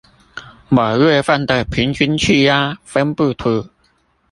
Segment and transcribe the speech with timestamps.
[0.67, 3.69] 某月份的平均氣壓分佈圖